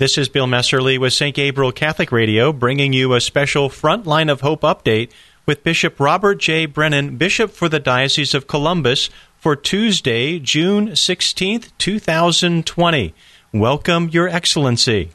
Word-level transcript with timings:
This 0.00 0.16
is 0.16 0.30
Bill 0.30 0.46
Messerly 0.46 0.98
with 0.98 1.12
St. 1.12 1.36
Gabriel 1.36 1.72
Catholic 1.72 2.10
Radio, 2.10 2.54
bringing 2.54 2.94
you 2.94 3.12
a 3.12 3.20
special 3.20 3.68
Frontline 3.68 4.32
of 4.32 4.40
Hope 4.40 4.62
update 4.62 5.10
with 5.44 5.62
Bishop 5.62 6.00
Robert 6.00 6.36
J. 6.36 6.64
Brennan, 6.64 7.18
Bishop 7.18 7.50
for 7.50 7.68
the 7.68 7.78
Diocese 7.78 8.32
of 8.32 8.46
Columbus, 8.46 9.10
for 9.36 9.54
Tuesday, 9.54 10.38
June 10.38 10.92
16th, 10.92 11.72
2020. 11.76 13.12
Welcome, 13.52 14.08
Your 14.08 14.26
Excellency. 14.26 15.10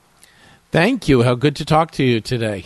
Thank 0.70 1.08
you. 1.08 1.24
How 1.24 1.34
good 1.34 1.56
to 1.56 1.66
talk 1.66 1.90
to 1.94 2.04
you 2.04 2.22
today. 2.22 2.66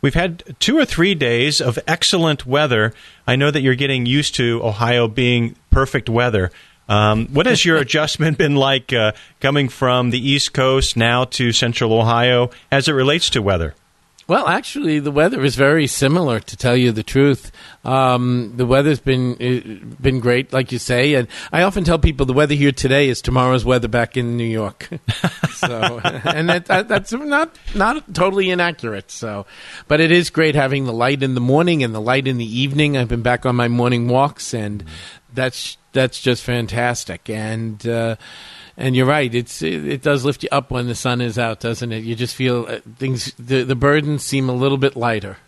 We've 0.00 0.14
had 0.14 0.56
two 0.58 0.76
or 0.76 0.84
three 0.84 1.14
days 1.14 1.60
of 1.60 1.78
excellent 1.86 2.44
weather. 2.44 2.92
I 3.24 3.36
know 3.36 3.52
that 3.52 3.60
you're 3.60 3.76
getting 3.76 4.04
used 4.04 4.34
to 4.34 4.60
Ohio 4.64 5.06
being 5.06 5.54
perfect 5.70 6.08
weather. 6.08 6.50
Um, 6.88 7.26
what 7.28 7.46
has 7.46 7.64
your 7.64 7.76
adjustment 7.78 8.38
been 8.38 8.56
like 8.56 8.92
uh, 8.92 9.12
coming 9.40 9.68
from 9.68 10.10
the 10.10 10.30
East 10.30 10.52
Coast 10.52 10.96
now 10.96 11.24
to 11.24 11.52
Central 11.52 11.92
Ohio 11.92 12.50
as 12.70 12.88
it 12.88 12.92
relates 12.92 13.30
to 13.30 13.42
weather? 13.42 13.74
Well, 14.28 14.46
actually, 14.46 15.00
the 15.00 15.10
weather 15.10 15.44
is 15.44 15.56
very 15.56 15.86
similar. 15.86 16.40
To 16.40 16.56
tell 16.56 16.76
you 16.76 16.92
the 16.92 17.02
truth, 17.02 17.50
um, 17.84 18.52
the 18.56 18.66
weather's 18.66 19.00
been 19.00 19.96
been 20.00 20.20
great, 20.20 20.52
like 20.52 20.70
you 20.70 20.78
say. 20.78 21.14
And 21.14 21.28
I 21.52 21.62
often 21.62 21.84
tell 21.84 21.98
people 21.98 22.26
the 22.26 22.32
weather 22.32 22.54
here 22.54 22.72
today 22.72 23.08
is 23.08 23.20
tomorrow's 23.20 23.64
weather 23.64 23.88
back 23.88 24.16
in 24.16 24.36
New 24.36 24.44
York. 24.44 24.88
so, 25.54 26.00
and 26.02 26.48
that, 26.48 26.66
that, 26.66 26.88
that's 26.88 27.12
not 27.12 27.56
not 27.74 28.14
totally 28.14 28.50
inaccurate. 28.50 29.10
So, 29.10 29.46
but 29.88 30.00
it 30.00 30.12
is 30.12 30.30
great 30.30 30.54
having 30.54 30.84
the 30.84 30.92
light 30.92 31.22
in 31.22 31.34
the 31.34 31.40
morning 31.40 31.82
and 31.82 31.94
the 31.94 32.00
light 32.00 32.28
in 32.28 32.38
the 32.38 32.60
evening. 32.60 32.96
I've 32.96 33.08
been 33.08 33.22
back 33.22 33.44
on 33.44 33.56
my 33.56 33.68
morning 33.68 34.08
walks, 34.08 34.54
and 34.54 34.84
that's 35.34 35.76
that's 35.92 36.20
just 36.20 36.44
fantastic. 36.44 37.28
And 37.28 37.86
uh, 37.86 38.16
and 38.76 38.96
you're 38.96 39.06
right. 39.06 39.34
It's 39.34 39.62
it, 39.62 40.02
does 40.02 40.24
lift 40.24 40.42
you 40.42 40.48
up 40.52 40.70
when 40.70 40.86
the 40.86 40.94
sun 40.94 41.20
is 41.20 41.38
out, 41.38 41.60
doesn't 41.60 41.92
it? 41.92 42.04
You 42.04 42.14
just 42.14 42.34
feel 42.34 42.66
uh, 42.68 42.80
things. 42.96 43.32
The 43.38 43.62
the 43.62 43.74
burdens 43.74 44.22
seem 44.22 44.48
a 44.48 44.54
little 44.54 44.78
bit 44.78 44.96
lighter. 44.96 45.38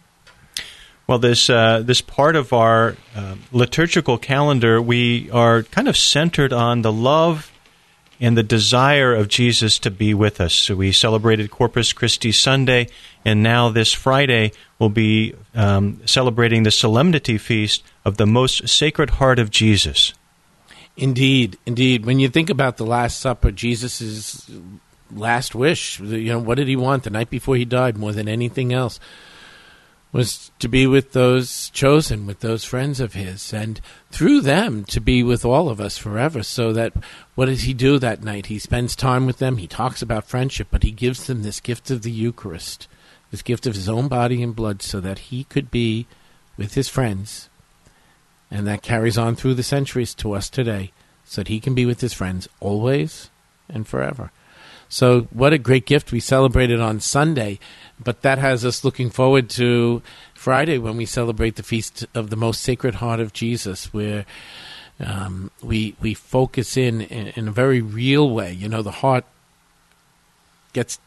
Well, 1.07 1.19
this 1.19 1.51
uh, 1.51 1.83
this 1.85 2.01
part 2.01 2.37
of 2.37 2.53
our 2.53 2.97
uh, 3.15 3.37
liturgical 3.53 4.19
calendar, 4.19 4.81
we 4.81 5.31
are 5.31 5.63
kind 5.65 5.89
of 5.89 5.97
centered 5.97 6.53
on 6.53 6.83
the 6.83 6.93
love 6.93 7.51
and 8.21 8.39
the 8.39 8.43
desire 8.43 9.15
of 9.15 9.29
Jesus 9.29 9.79
to 9.81 9.91
be 9.91 10.15
with 10.15 10.41
us. 10.41 10.55
So 10.55 10.77
we 10.77 10.93
celebrated 10.93 11.51
Corpus 11.51 11.93
Christi 11.93 12.33
Sunday, 12.33 12.89
and 13.25 13.43
now 13.43 13.69
this 13.69 13.93
Friday 13.93 14.53
we'll 14.79 14.89
be 14.89 15.35
um, 15.55 16.01
celebrating 16.07 16.63
the 16.63 16.71
Solemnity 16.71 17.39
Feast 17.39 17.83
of 18.05 18.17
the 18.17 18.27
Most 18.27 18.69
Sacred 18.69 19.11
Heart 19.11 19.39
of 19.39 19.51
Jesus. 19.51 20.15
Indeed, 20.97 21.59
indeed. 21.67 22.07
When 22.07 22.21
you 22.21 22.29
think 22.29 22.51
about 22.51 22.77
the 22.77 22.87
Last 22.87 23.19
Supper, 23.21 23.51
Jesus' 23.51 24.49
last 25.11 25.55
wish, 25.55 25.99
you 26.01 26.33
know, 26.33 26.39
what 26.39 26.57
did 26.57 26.69
he 26.69 26.77
want 26.77 27.03
the 27.03 27.11
night 27.11 27.31
before 27.31 27.57
he 27.57 27.65
died 27.65 27.97
more 27.97 28.13
than 28.13 28.29
anything 28.29 28.73
else? 28.73 29.01
Was 30.13 30.53
to 30.61 30.69
be 30.69 30.87
with 30.87 31.11
those 31.11 31.71
chosen, 31.71 32.25
with 32.25 32.39
those 32.39 32.65
friends 32.65 33.01
of 33.01 33.15
his, 33.15 33.53
and 33.53 33.81
through 34.13 34.43
them 34.43 34.85
to 34.85 35.01
be 35.01 35.25
with 35.25 35.45
all 35.45 35.69
of 35.69 35.81
us 35.81 35.99
forever. 35.99 36.45
So 36.45 36.73
that 36.73 36.93
what 37.35 37.47
does 37.47 37.63
he 37.63 37.75
do 37.75 37.99
that 37.99 38.23
night? 38.23 38.47
He 38.47 38.61
spends 38.61 38.95
time 38.95 39.27
with 39.27 39.39
them, 39.39 39.57
he 39.57 39.67
talks 39.67 40.03
about 40.03 40.29
friendship, 40.29 40.69
but 40.71 40.85
he 40.85 40.93
gives 40.93 41.27
them 41.27 41.43
this 41.43 41.59
gift 41.59 41.91
of 41.91 42.03
the 42.03 42.13
Eucharist, 42.13 42.87
this 43.33 43.43
gift 43.43 43.67
of 43.67 43.75
his 43.75 43.89
own 43.89 44.07
body 44.07 44.41
and 44.41 44.55
blood, 44.55 44.83
so 44.83 45.01
that 45.01 45.19
he 45.19 45.43
could 45.43 45.73
be 45.73 46.07
with 46.57 46.75
his 46.75 46.89
friends 46.89 47.51
and 48.51 48.67
that 48.67 48.83
carries 48.83 49.19
on 49.19 49.37
through 49.37 49.55
the 49.55 49.63
centuries 49.63 50.15
to 50.15 50.33
us 50.33 50.49
today, 50.49 50.93
so 51.25 51.41
that 51.41 51.49
he 51.49 51.61
can 51.61 51.75
be 51.75 51.87
with 51.87 52.01
his 52.01 52.13
friends 52.13 52.49
always 52.61 53.31
and 53.69 53.87
forever. 53.87 54.31
So, 54.89 55.23
what 55.31 55.53
a 55.53 55.59
great 55.59 55.87
gift 55.87 56.13
we 56.13 56.21
celebrated 56.21 56.81
on 56.81 57.01
Sunday, 57.01 57.59
but 58.03 58.23
that 58.23 58.39
has 58.39 58.65
us 58.65 58.85
looking 58.85 59.11
forward 59.11 59.49
to 59.51 60.03
Friday 60.35 60.79
when 60.79 60.97
we 60.97 61.07
celebrate 61.07 61.57
the 61.57 61.63
feast 61.63 62.07
of 62.15 62.31
the 62.31 62.37
most 62.37 62.61
sacred 62.61 62.97
heart 62.97 63.19
of 63.19 63.33
Jesus, 63.33 63.93
where 63.93 64.25
um, 65.01 65.51
we 65.63 65.97
we 66.01 66.15
focus 66.15 66.77
in, 66.77 67.01
in, 67.01 67.29
in 67.29 67.49
a 67.49 67.53
very 67.53 67.81
real 67.81 68.31
way. 68.31 68.53
You 68.53 68.69
know, 68.69 68.83
the 68.83 68.91
heart 68.91 69.25
gets 70.73 71.01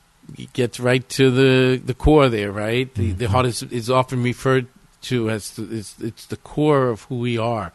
gets 0.53 0.79
right 0.79 1.07
to 1.09 1.31
the 1.31 1.77
the 1.77 1.93
core 1.93 2.29
there, 2.29 2.51
right? 2.51 2.93
The 2.93 3.09
mm-hmm. 3.09 3.17
the 3.19 3.29
heart 3.29 3.45
is 3.45 3.63
is 3.63 3.89
often 3.89 4.23
referred 4.23 4.67
to 5.03 5.29
as 5.29 5.51
the, 5.51 5.77
it's, 5.77 5.99
it's 5.99 6.25
the 6.25 6.37
core 6.37 6.89
of 6.89 7.03
who 7.03 7.19
we 7.19 7.37
are, 7.37 7.71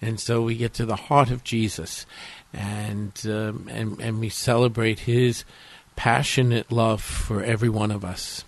and 0.00 0.18
so 0.18 0.42
we 0.42 0.56
get 0.56 0.74
to 0.74 0.86
the 0.86 0.96
heart 0.96 1.30
of 1.30 1.44
Jesus, 1.44 2.06
and 2.52 3.12
um, 3.26 3.68
and 3.70 4.00
and 4.00 4.20
we 4.20 4.28
celebrate 4.28 5.00
His 5.00 5.44
passionate 5.96 6.72
love 6.72 7.02
for 7.02 7.42
every 7.42 7.68
one 7.68 7.90
of 7.90 8.04
us. 8.04 8.44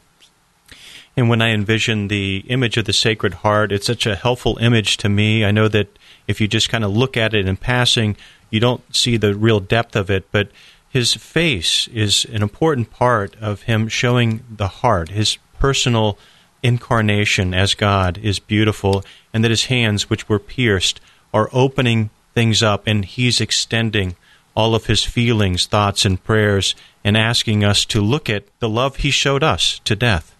And 1.17 1.29
when 1.29 1.41
I 1.41 1.51
envision 1.51 2.09
the 2.09 2.45
image 2.49 2.77
of 2.77 2.87
the 2.87 2.93
Sacred 2.93 3.35
Heart, 3.35 3.71
it's 3.71 3.87
such 3.87 4.07
a 4.07 4.17
helpful 4.17 4.59
image 4.59 4.97
to 4.99 5.09
me. 5.09 5.45
I 5.45 5.53
know 5.53 5.69
that 5.69 5.97
if 6.27 6.41
you 6.41 6.49
just 6.49 6.69
kind 6.69 6.83
of 6.83 6.97
look 6.97 7.17
at 7.17 7.35
it 7.35 7.47
in 7.47 7.57
passing, 7.57 8.17
you 8.51 8.59
don't 8.59 8.83
see 8.95 9.17
the 9.17 9.35
real 9.35 9.61
depth 9.61 9.95
of 9.95 10.11
it, 10.11 10.27
but 10.33 10.49
his 10.89 11.15
face 11.15 11.89
is 11.89 12.25
an 12.27 12.43
important 12.43 12.91
part 12.91 13.37
of 13.41 13.63
him 13.63 13.89
showing 13.89 14.45
the 14.49 14.69
heart, 14.69 15.09
his 15.11 15.39
personal 15.59 16.19
incarnation 16.65 17.55
as 17.55 17.75
God 17.75 18.19
is 18.19 18.41
beautiful, 18.41 19.05
and 19.33 19.45
that 19.45 19.51
his 19.51 19.67
hands, 19.67 20.11
which 20.11 20.29
were 20.29 20.41
pierced, 20.41 21.01
are 21.33 21.51
opening 21.53 22.11
things 22.35 22.63
up, 22.63 22.87
and 22.87 23.05
he's 23.05 23.41
extending 23.41 24.17
all 24.57 24.75
of 24.75 24.87
his 24.87 25.05
feelings, 25.05 25.67
thoughts, 25.67 26.05
and 26.05 26.23
prayers, 26.25 26.75
and 27.05 27.17
asking 27.17 27.63
us 27.63 27.85
to 27.85 28.01
look 28.01 28.31
at 28.31 28.45
the 28.61 28.69
love 28.69 28.97
he 28.97 29.11
showed 29.11 29.43
us 29.43 29.81
to 29.81 29.95
death. 29.95 30.35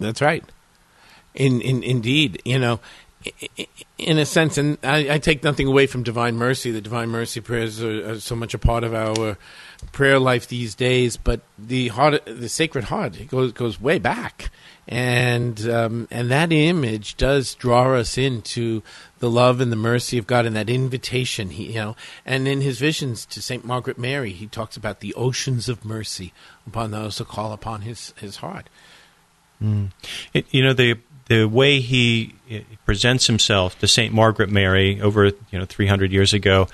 That's 0.00 0.20
right. 0.20 0.44
In, 1.34 1.60
in 1.60 1.82
indeed, 1.82 2.42
you 2.44 2.58
know, 2.58 2.80
in 3.98 4.18
a 4.18 4.26
sense, 4.26 4.58
and 4.58 4.78
I, 4.82 5.14
I, 5.14 5.18
take 5.18 5.44
nothing 5.44 5.68
away 5.68 5.86
from 5.86 6.02
Divine 6.02 6.34
Mercy. 6.34 6.72
The 6.72 6.80
Divine 6.80 7.08
Mercy 7.08 7.40
prayers 7.40 7.80
are, 7.80 8.10
are, 8.10 8.20
so 8.20 8.34
much 8.34 8.52
a 8.52 8.58
part 8.58 8.82
of 8.82 8.94
our 8.94 9.38
prayer 9.92 10.18
life 10.18 10.48
these 10.48 10.74
days. 10.74 11.16
But 11.16 11.40
the 11.56 11.88
heart, 11.88 12.24
the 12.26 12.48
Sacred 12.48 12.84
Heart, 12.84 13.28
goes 13.28 13.52
goes 13.52 13.80
way 13.80 14.00
back 14.00 14.50
and 14.88 15.68
um, 15.68 16.08
and 16.10 16.30
that 16.30 16.52
image 16.52 17.16
does 17.16 17.54
draw 17.54 17.94
us 17.94 18.18
into 18.18 18.82
the 19.20 19.30
love 19.30 19.60
and 19.60 19.70
the 19.70 19.76
mercy 19.76 20.18
of 20.18 20.26
God 20.26 20.44
and 20.44 20.56
that 20.56 20.68
invitation 20.68 21.50
he 21.50 21.68
you 21.68 21.74
know. 21.74 21.96
And 22.26 22.48
in 22.48 22.60
his 22.60 22.78
visions 22.78 23.24
to 23.26 23.40
Saint 23.40 23.64
Margaret 23.64 23.98
Mary 23.98 24.32
he 24.32 24.46
talks 24.46 24.76
about 24.76 25.00
the 25.00 25.14
oceans 25.14 25.68
of 25.68 25.84
mercy 25.84 26.32
upon 26.66 26.90
those 26.90 27.18
who 27.18 27.24
call 27.24 27.52
upon 27.52 27.82
his 27.82 28.12
his 28.16 28.36
heart. 28.36 28.68
Mm. 29.62 29.92
it, 30.34 30.46
you 30.50 30.64
know 30.64 30.72
the 30.72 30.98
the 31.28 31.44
way 31.46 31.80
he 31.80 32.34
presents 32.84 33.28
himself 33.28 33.78
to 33.78 33.86
Saint 33.86 34.12
Margaret 34.12 34.50
Mary 34.50 35.00
over 35.00 35.26
you 35.26 35.58
know 35.58 35.64
300 35.64 36.10
years 36.10 36.32
ago 36.32 36.66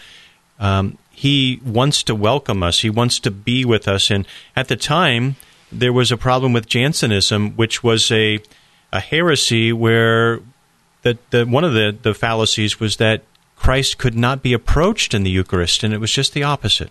um, 0.59 0.99
he 1.11 1.61
wants 1.65 2.05
to 2.05 2.15
welcome 2.15 2.63
us. 2.63 2.81
He 2.81 2.91
wants 2.91 3.19
to 3.21 3.31
be 3.31 3.65
with 3.65 3.89
us. 3.89 4.11
And 4.11 4.27
at 4.55 4.69
the 4.69 4.77
time 4.77 5.37
there 5.71 5.93
was 5.93 6.11
a 6.11 6.17
problem 6.17 6.53
with 6.53 6.67
Jansenism, 6.67 7.51
which 7.57 7.83
was 7.83 8.11
a 8.11 8.41
a 8.93 9.01
heresy 9.01 9.73
where 9.73 10.41
the, 11.03 11.19
the 11.31 11.45
one 11.45 11.65
of 11.65 11.75
the, 11.75 11.97
the 12.01 12.15
fallacies 12.15 12.81
was 12.81 12.97
that 12.97 13.23
Christ 13.57 13.99
could 13.99 14.15
not 14.15 14.43
be 14.43 14.53
approached 14.53 15.15
in 15.15 15.25
the 15.25 15.31
Eucharist, 15.31 15.85
and 15.85 15.93
it 15.93 15.99
was 15.99 16.13
just 16.13 16.33
the 16.33 16.43
opposite. 16.43 16.91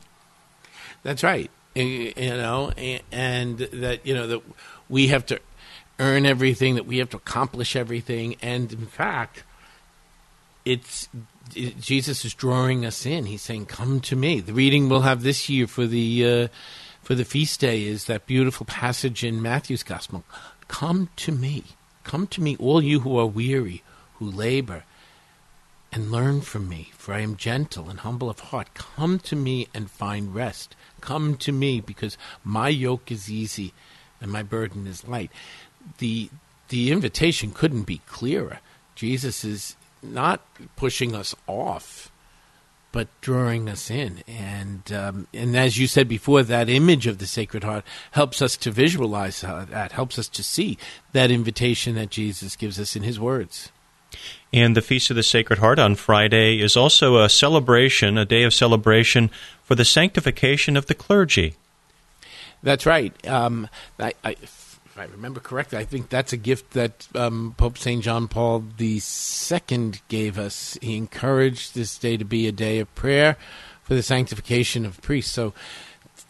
That's 1.04 1.24
right. 1.24 1.50
You 1.76 2.14
know, 2.16 2.72
and 3.12 3.60
that 3.60 4.06
you 4.06 4.14
know 4.14 4.28
that 4.28 4.42
we 4.90 5.08
have 5.08 5.26
to 5.28 5.40
earn 6.00 6.26
everything, 6.26 6.76
that 6.76 6.86
we 6.86 6.98
have 6.98 7.10
to 7.12 7.18
accomplish 7.18 7.76
everything, 7.76 8.36
and 8.42 8.72
in 8.74 8.88
fact, 8.88 9.44
it's 10.66 11.08
it, 11.56 11.80
Jesus 11.80 12.26
is 12.26 12.34
drawing 12.34 12.86
us 12.86 13.06
in. 13.06 13.26
He's 13.26 13.44
saying, 13.44 13.68
"Come 13.68 14.00
to 14.02 14.16
me." 14.16 14.40
The 14.40 14.54
reading 14.54 14.90
we'll 14.90 15.02
have 15.02 15.24
this 15.24 15.50
year 15.50 15.68
for 15.68 15.86
the. 15.86 16.26
Uh, 16.26 16.48
for 17.08 17.16
the 17.16 17.24
feast 17.24 17.62
day 17.62 17.86
is 17.86 18.04
that 18.04 18.26
beautiful 18.26 18.66
passage 18.66 19.24
in 19.24 19.42
Matthew's 19.42 19.82
Gospel 19.82 20.26
Come 20.68 21.08
to 21.16 21.32
me. 21.32 21.64
Come 22.04 22.28
to 22.28 22.42
me, 22.42 22.58
all 22.58 22.84
you 22.84 23.00
who 23.00 23.18
are 23.18 23.26
weary, 23.26 23.82
who 24.16 24.30
labor, 24.30 24.84
and 25.94 26.12
learn 26.12 26.42
from 26.42 26.68
me, 26.68 26.92
for 26.98 27.14
I 27.14 27.22
am 27.22 27.38
gentle 27.38 27.90
and 27.90 28.02
humble 28.02 28.30
of 28.30 28.42
heart. 28.42 28.74
Come 28.74 29.20
to 29.20 29.38
me 29.38 29.70
and 29.74 29.90
find 29.90 30.36
rest. 30.36 30.76
Come 31.00 31.38
to 31.38 31.54
me, 31.54 31.80
because 31.80 32.18
my 32.44 32.68
yoke 32.68 33.10
is 33.10 33.32
easy 33.32 33.74
and 34.20 34.30
my 34.30 34.44
burden 34.44 34.86
is 34.86 35.08
light. 35.08 35.32
The, 36.00 36.30
the 36.68 36.92
invitation 36.92 37.52
couldn't 37.52 37.84
be 37.84 38.02
clearer. 38.06 38.60
Jesus 38.96 39.46
is 39.46 39.78
not 40.04 40.46
pushing 40.76 41.16
us 41.16 41.34
off 41.48 42.12
but 42.92 43.08
drawing 43.22 43.70
us 43.70 43.90
in. 43.92 44.24
And 44.28 44.92
um, 44.92 45.28
and 45.34 45.56
as 45.58 45.78
you 45.78 45.88
said 45.88 46.08
before, 46.08 46.44
that 46.44 46.70
image 46.70 47.08
of 47.08 47.18
the 47.18 47.28
Sacred 47.28 47.64
Heart 47.64 47.84
helps 48.12 48.42
us 48.42 48.58
to 48.58 48.72
visualize 48.72 49.42
that, 49.42 49.92
helps 49.92 50.18
us 50.18 50.28
to 50.30 50.44
see 50.44 50.78
that 51.12 51.32
invitation 51.32 51.96
that 51.96 52.10
Jesus 52.10 52.56
gives 52.56 52.80
us 52.80 52.96
in 52.96 53.04
His 53.04 53.20
words. 53.20 53.72
And 54.54 54.76
the 54.76 54.82
Feast 54.82 55.10
of 55.10 55.16
the 55.16 55.24
Sacred 55.24 55.60
Heart 55.60 55.80
on 55.80 55.96
Friday 55.96 56.62
is 56.62 56.78
also 56.78 57.18
a 57.18 57.30
celebration, 57.30 58.18
a 58.18 58.26
day 58.26 58.44
of 58.44 58.54
celebration 58.54 59.30
for 59.62 59.76
the 59.76 59.86
sanctification 59.86 60.78
of 60.78 60.86
the 60.86 60.96
clergy. 60.96 61.56
That's 62.64 62.86
right. 62.86 63.14
Um, 63.28 63.68
I, 64.00 64.14
I, 64.24 64.36
if 64.98 65.10
I 65.10 65.12
remember 65.12 65.40
correctly, 65.40 65.78
I 65.78 65.86
think 65.86 66.10
that's 66.10 66.34
a 66.34 66.38
gift 66.38 66.72
that 66.72 67.08
um, 67.14 67.54
Pope 67.56 67.78
St. 67.78 68.04
John 68.04 68.28
Paul 68.28 68.64
II 68.80 69.02
gave 70.08 70.40
us. 70.40 70.78
He 70.82 70.98
encouraged 70.98 71.76
this 71.76 71.98
day 71.98 72.18
to 72.18 72.26
be 72.26 72.48
a 72.48 72.52
day 72.52 72.80
of 72.80 72.94
prayer 72.96 73.38
for 73.84 73.94
the 73.94 74.02
sanctification 74.02 74.86
of 74.86 75.02
priests. 75.02 75.32
So 75.32 75.54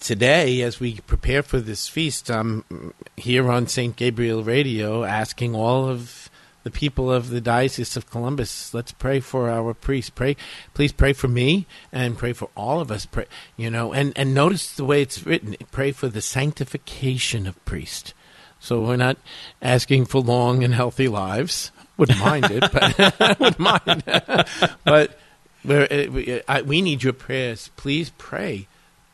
today, 0.02 0.62
as 0.62 0.82
we 0.82 1.00
prepare 1.00 1.44
for 1.44 1.60
this 1.62 1.88
feast, 1.88 2.30
I'm 2.30 2.94
here 3.16 3.50
on 3.50 3.68
St. 3.68 3.96
Gabriel 3.96 4.44
Radio 4.44 5.06
asking 5.06 5.56
all 5.56 5.88
of 5.88 6.30
the 6.64 6.72
people 6.72 7.10
of 7.10 7.30
the 7.30 7.40
Diocese 7.40 7.96
of 7.96 8.10
Columbus, 8.10 8.74
let's 8.74 8.92
pray 8.92 9.22
for 9.22 9.50
our 9.50 9.74
priests. 9.74 10.10
Pray, 10.10 10.36
please 10.74 10.92
pray 10.92 11.14
for 11.14 11.30
me 11.30 11.66
and 11.94 12.18
pray 12.18 12.34
for 12.34 12.50
all 12.58 12.82
of 12.82 12.92
us. 12.92 13.06
Pray, 13.06 13.28
you 13.56 13.70
know, 13.70 13.94
and, 13.94 14.12
and 14.18 14.34
notice 14.34 14.76
the 14.76 14.84
way 14.84 15.02
it's 15.02 15.26
written. 15.26 15.56
Pray 15.72 15.94
for 15.94 16.10
the 16.10 16.22
sanctification 16.22 17.48
of 17.48 17.64
priests. 17.64 18.14
So 18.60 18.82
we're 18.82 18.98
not 18.98 19.18
asking 19.62 20.06
for 20.06 20.22
long 20.22 20.64
and 20.64 20.74
healthy 20.74 21.08
lives. 21.08 21.72
Wouldn't 21.98 22.20
mind 22.20 22.52
it, 22.52 22.64
but 22.72 23.40
wouldn't 23.40 23.60
mind. 23.60 24.04
but 24.84 25.20
uh, 25.68 26.12
we, 26.12 26.40
uh, 26.40 26.44
I, 26.48 26.62
we 26.62 26.82
need 26.82 27.04
your 27.04 27.14
prayers. 27.14 27.72
Please 27.76 28.12
pray 28.18 28.68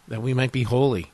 that 0.08 0.22
we 0.22 0.34
might 0.34 0.52
be 0.52 0.64
holy. 0.64 1.12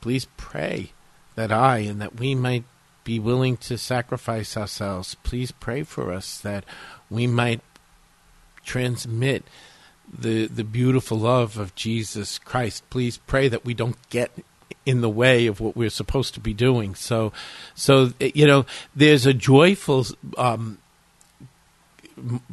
Please 0.00 0.26
pray 0.36 0.92
that 1.34 1.52
I 1.52 1.78
and 1.78 2.00
that 2.00 2.18
we 2.18 2.34
might 2.34 2.64
be 3.04 3.18
willing 3.18 3.56
to 3.56 3.76
sacrifice 3.76 4.56
ourselves. 4.56 5.16
Please 5.22 5.50
pray 5.52 5.82
for 5.82 6.12
us 6.12 6.38
that 6.40 6.64
we 7.08 7.26
might 7.26 7.60
transmit 8.64 9.44
the 10.12 10.46
the 10.46 10.64
beautiful 10.64 11.18
love 11.18 11.58
of 11.58 11.74
Jesus 11.74 12.38
Christ. 12.38 12.88
Please 12.90 13.16
pray 13.16 13.48
that 13.48 13.64
we 13.64 13.74
don't 13.74 13.96
get 14.10 14.30
in 14.86 15.00
the 15.00 15.10
way 15.10 15.46
of 15.46 15.60
what 15.60 15.76
we're 15.76 15.90
supposed 15.90 16.34
to 16.34 16.40
be 16.40 16.54
doing. 16.54 16.94
So, 16.94 17.32
so 17.74 18.12
you 18.20 18.46
know, 18.46 18.66
there's 18.94 19.26
a 19.26 19.34
joyful 19.34 20.06
um, 20.38 20.78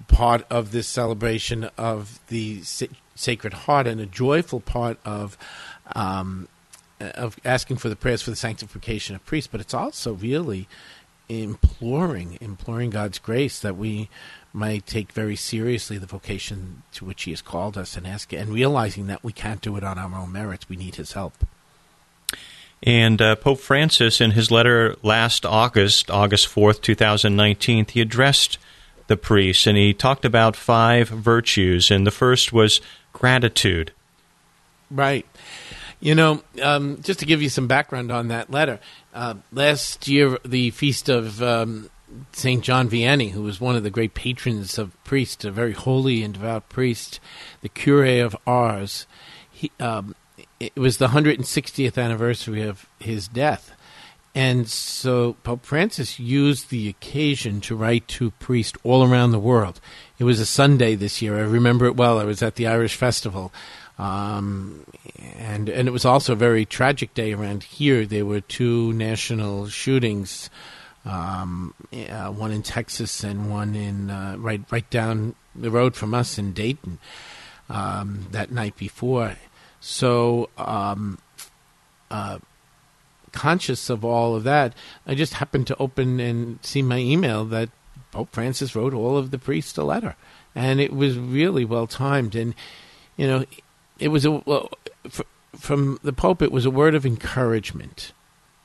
part 0.08 0.46
of 0.50 0.72
this 0.72 0.88
celebration 0.88 1.70
of 1.78 2.20
the 2.28 2.62
Sacred 3.16 3.54
Heart, 3.54 3.88
and 3.88 4.02
a 4.02 4.06
joyful 4.06 4.60
part 4.60 5.00
of 5.06 5.38
um, 5.96 6.48
of 7.00 7.38
asking 7.46 7.78
for 7.78 7.90
the 7.90 7.96
prayers 7.96 8.22
for 8.22 8.30
the 8.30 8.36
sanctification 8.36 9.16
of 9.16 9.26
priests, 9.26 9.50
but 9.52 9.62
it's 9.62 9.74
also 9.74 10.14
really 10.14 10.68
imploring, 11.30 12.38
imploring 12.42 12.90
God's 12.90 13.20
grace 13.20 13.60
that 13.60 13.78
we 13.78 14.10
might 14.54 14.86
take 14.88 15.12
very 15.12 15.36
seriously 15.36 15.98
the 15.98 16.08
vocation 16.08 16.84
to 16.94 17.06
which 17.06 17.24
He 17.24 17.32
has 17.32 17.42
called 17.42 17.78
us, 17.78 17.96
and 17.96 18.08
ask, 18.08 18.34
and 18.34 18.50
realizing 18.50 19.08
that 19.08 19.24
we 19.24 19.32
can't 19.32 19.62
do 19.62 19.76
it 19.76 19.84
on 19.84 20.00
our 20.00 20.16
own 20.16 20.32
merits, 20.32 20.70
we 20.70 20.76
need 20.76 20.96
His 20.96 21.14
help. 21.14 21.46
And 22.84 23.22
uh, 23.22 23.36
Pope 23.36 23.60
Francis, 23.60 24.22
in 24.22 24.32
his 24.32 24.52
letter 24.52 24.96
last 25.02 25.46
August, 25.46 26.12
August 26.12 26.48
fourth, 26.48 26.82
two 26.82 26.96
thousand 26.96 27.36
nineteen, 27.36 27.86
he 27.86 28.02
addressed 28.02 28.58
the 29.08 29.18
priests 29.18 29.66
and 29.66 29.78
he 29.78 29.94
talked 29.94 30.26
about 30.26 30.56
five 30.56 31.10
virtues, 31.10 31.90
and 31.90 32.06
the 32.06 32.12
first 32.12 32.54
was 32.54 32.82
gratitude. 33.14 33.92
Right. 34.92 35.26
You 36.00 36.14
know, 36.14 36.44
um, 36.62 37.02
just 37.02 37.20
to 37.20 37.26
give 37.26 37.42
you 37.42 37.50
some 37.50 37.68
background 37.68 38.12
on 38.12 38.28
that 38.28 38.52
letter, 38.52 38.80
uh, 39.16 39.36
last 39.52 40.08
year, 40.08 40.38
the 40.46 40.70
feast 40.70 41.10
of 41.10 41.42
um, 41.42 41.90
St. 42.34 42.64
John 42.64 42.88
Vianney, 42.88 43.32
who 43.32 43.42
was 43.42 43.60
one 43.60 43.76
of 43.76 43.84
the 43.84 43.90
great 43.90 44.14
patrons 44.14 44.78
of 44.78 44.92
priests, 45.04 45.44
a 45.44 45.52
very 45.52 45.74
holy 45.74 46.22
and 46.22 46.36
devout 46.36 46.70
priest, 46.70 47.20
the 47.62 47.70
cure 47.70 48.24
of 48.24 48.38
Ars, 48.46 49.08
he, 49.50 49.72
um, 49.80 50.14
it 50.60 50.76
was 50.76 50.98
the 50.98 51.08
160th 51.08 52.02
anniversary 52.02 52.64
of 52.64 52.88
his 53.00 53.28
death. 53.28 53.72
And 54.36 54.68
so 54.68 55.34
Pope 55.44 55.66
Francis 55.66 56.20
used 56.20 56.70
the 56.70 56.90
occasion 56.90 57.60
to 57.62 57.76
write 57.76 58.08
to 58.10 58.32
priests 58.32 58.78
all 58.84 59.04
around 59.04 59.32
the 59.32 59.40
world. 59.40 59.82
It 60.20 60.26
was 60.26 60.40
a 60.40 60.46
Sunday 60.46 60.94
this 60.94 61.22
year. 61.24 61.38
I 61.38 61.42
remember 61.42 61.88
it 61.88 61.96
well. 61.96 62.20
I 62.20 62.24
was 62.24 62.44
at 62.44 62.56
the 62.56 62.68
Irish 62.68 62.96
Festival. 62.96 63.52
Um, 63.98 64.86
and 65.38 65.70
and 65.70 65.88
it 65.88 65.92
was 65.92 66.06
also 66.06 66.34
a 66.34 66.36
very 66.36 66.66
tragic 66.66 67.16
day 67.16 67.34
around 67.34 67.64
here. 67.64 68.06
There 68.06 68.28
were 68.28 68.42
two 68.42 68.94
national 68.94 69.70
shootings, 69.70 70.52
um, 71.04 71.74
uh, 71.92 72.28
one 72.28 72.52
in 72.52 72.62
Texas 72.62 73.24
and 73.24 73.50
one 73.50 73.74
in 73.76 74.12
uh, 74.12 74.36
right 74.38 74.62
right 74.70 74.88
down 74.92 75.34
the 75.56 75.72
road 75.72 75.96
from 75.96 76.14
us 76.14 76.38
in 76.38 76.54
Dayton 76.54 77.00
um, 77.70 78.28
that 78.32 78.52
night 78.52 78.78
before. 78.78 79.36
So, 79.90 80.50
um, 80.58 81.18
uh, 82.12 82.40
conscious 83.32 83.90
of 83.90 84.04
all 84.04 84.36
of 84.36 84.44
that, 84.44 84.74
I 85.08 85.16
just 85.16 85.36
happened 85.36 85.66
to 85.68 85.78
open 85.78 86.20
and 86.20 86.60
see 86.62 86.82
my 86.82 86.98
email 86.98 87.46
that 87.46 87.70
Pope 88.12 88.28
Francis 88.34 88.76
wrote 88.76 88.94
all 88.94 89.18
of 89.18 89.32
the 89.32 89.40
priests 89.40 89.78
a 89.78 89.86
letter, 89.86 90.18
and 90.54 90.82
it 90.82 90.92
was 90.92 91.18
really 91.18 91.64
well 91.64 91.88
timed. 91.88 92.36
And 92.36 92.54
you 93.16 93.28
know, 93.28 93.46
it 93.98 94.10
was 94.10 94.26
a 94.26 94.32
well, 94.32 94.70
from 95.56 96.00
the 96.04 96.12
Pope. 96.12 96.42
It 96.42 96.52
was 96.52 96.66
a 96.66 96.70
word 96.70 96.94
of 96.94 97.06
encouragement. 97.06 98.12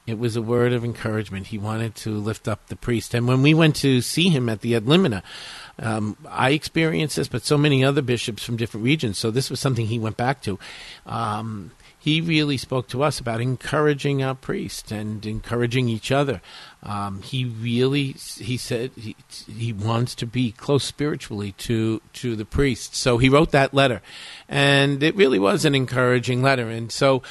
It 0.07 0.19
was 0.19 0.35
a 0.35 0.43
word 0.43 0.73
of 0.73 0.85
encouragement. 0.85 1.49
He 1.49 1.59
wanted 1.59 1.95
to 1.97 2.11
lift 2.11 2.49
up 2.49 2.67
the 2.67 2.77
priest. 2.77 3.15
And 3.15 3.29
when 3.29 3.41
we 3.41 3.55
went 3.55 3.77
to 3.77 4.01
see 4.01 4.31
him 4.31 4.49
at 4.49 4.61
the 4.61 4.75
Ad 4.75 4.85
Limina, 4.85 5.23
um, 5.79 6.17
I 6.29 6.51
experienced 6.51 7.17
this, 7.17 7.29
but 7.29 7.45
so 7.45 7.57
many 7.57 7.85
other 7.85 8.03
bishops 8.03 8.43
from 8.43 8.57
different 8.57 8.85
regions. 8.85 9.19
So 9.19 9.31
this 9.31 9.49
was 9.49 9.61
something 9.61 9.87
he 9.87 10.01
went 10.01 10.17
back 10.17 10.43
to. 10.43 10.59
Um, 11.07 11.71
he 12.03 12.21
really 12.21 12.57
spoke 12.57 12.89
to 12.89 13.05
us 13.05 13.21
about 13.21 13.41
encouraging 13.41 14.25
our 14.25 14.35
priest 14.35 14.91
and 14.91 15.25
encouraging 15.25 15.89
each 15.89 16.11
other. 16.11 16.41
Um, 16.83 17.23
he 17.23 17.45
really, 17.45 18.17
he 18.39 18.57
said, 18.57 18.91
he, 18.97 19.15
he 19.47 19.73
wants 19.73 20.17
to 20.17 20.27
be 20.27 20.51
close 20.51 20.83
spiritually 20.83 21.53
to 21.59 22.03
to 22.15 22.35
the 22.35 22.45
priest. 22.45 22.97
So 22.97 23.19
he 23.19 23.29
wrote 23.29 23.53
that 23.53 23.73
letter, 23.73 24.03
and 24.49 25.01
it 25.01 25.15
really 25.15 25.39
was 25.39 25.65
an 25.65 25.77
encouraging 25.77 26.43
letter. 26.43 26.69
And 26.69 26.91
so, 26.91 27.23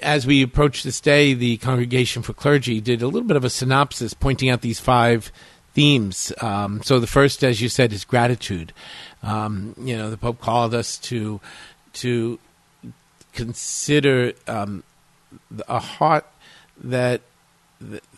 as 0.00 0.28
we 0.28 0.42
approach 0.42 0.84
this 0.84 1.00
day, 1.00 1.34
the 1.34 1.56
Congregation 1.56 2.22
for 2.22 2.34
Clergy 2.34 2.80
did 2.80 3.02
a 3.02 3.08
little 3.08 3.26
bit 3.26 3.36
of 3.36 3.44
a 3.44 3.50
synopsis, 3.50 4.14
pointing 4.14 4.48
out 4.48 4.60
these 4.60 4.78
five 4.78 5.32
themes. 5.72 6.32
Um, 6.40 6.84
so 6.84 7.00
the 7.00 7.08
first, 7.08 7.42
as 7.42 7.60
you 7.60 7.68
said, 7.68 7.92
is 7.92 8.04
gratitude. 8.04 8.72
Um, 9.24 9.74
you 9.76 9.96
know, 9.96 10.08
the 10.08 10.16
Pope 10.16 10.40
called 10.40 10.72
us 10.72 10.98
to 10.98 11.40
to 11.94 12.38
consider 13.34 14.32
um, 14.46 14.82
a 15.68 15.80
heart 15.80 16.26
that 16.82 17.20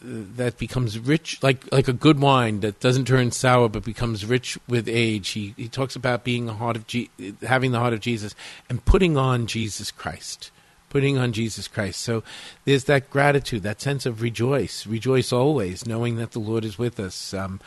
that 0.00 0.58
becomes 0.58 0.99
rich 0.99 1.42
like 1.42 1.70
like 1.73 1.88
a 1.88 1.92
good 1.92 2.20
wine 2.20 2.61
that 2.61 2.78
doesn't 2.78 3.06
turn 3.06 3.32
sour 3.32 3.68
but 3.68 3.85
becomes 3.85 4.25
rich 4.25 4.58
with 4.68 4.88
age. 4.88 5.30
He 5.30 5.54
he 5.56 5.68
talks 5.68 5.96
about 5.96 6.23
being 6.23 6.49
a 6.49 6.54
heart 6.54 6.76
of 6.76 6.87
Je- 6.87 7.11
having 7.42 7.73
the 7.73 7.80
heart 7.80 7.92
of 7.92 8.00
Jesus 8.00 8.35
and 8.68 8.85
putting 8.85 9.16
on 9.16 9.46
Jesus 9.46 9.90
Christ 9.90 10.50
putting 10.88 11.18
on 11.18 11.32
Jesus 11.32 11.66
Christ. 11.68 12.00
So 12.00 12.23
there's 12.64 12.85
that 12.85 13.11
gratitude 13.11 13.62
that 13.64 13.80
sense 13.80 14.06
of 14.06 14.23
rejoice 14.23 14.87
rejoice 14.87 15.32
always 15.32 15.87
knowing 15.87 16.16
that 16.16 16.30
the 16.30 16.38
Lord 16.38 16.64
is 16.64 16.78
with 16.78 17.00
us. 17.00 17.35
Um, 17.35 17.61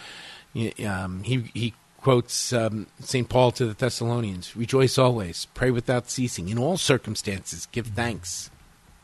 um, 0.85 1.23
he 1.23 1.51
he 1.53 1.73
quotes 2.01 2.53
um, 2.53 2.87
St. 3.01 3.27
Paul 3.27 3.51
to 3.51 3.65
the 3.65 3.73
Thessalonians 3.73 4.55
Rejoice 4.55 4.97
always, 4.97 5.45
pray 5.53 5.71
without 5.71 6.09
ceasing, 6.09 6.49
in 6.49 6.57
all 6.57 6.77
circumstances, 6.77 7.67
give 7.71 7.87
thanks. 7.87 8.49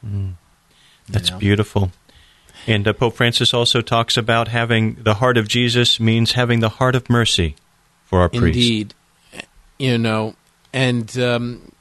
Mm. 0.06 0.34
That's 1.10 1.30
you 1.30 1.36
know? 1.36 1.40
beautiful. 1.40 1.92
And 2.68 2.88
uh, 2.88 2.94
Pope 2.94 3.16
Francis 3.16 3.54
also 3.54 3.82
talks 3.82 4.18
about 4.18 4.48
having 4.48 4.96
the 4.96 5.16
heart 5.16 5.38
of 5.38 5.48
Jesus 5.48 6.00
means 6.00 6.32
having 6.32 6.62
the 6.62 6.70
heart 6.70 6.96
of 6.96 7.10
mercy 7.10 7.56
for 8.06 8.22
our 8.22 8.30
priests. 8.30 8.58
Indeed. 8.58 8.94
You 9.78 9.98
know, 9.98 10.36
and 10.74 11.18
um, 11.20 11.72